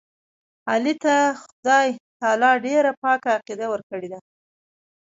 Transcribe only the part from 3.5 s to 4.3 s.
ورکړې ده.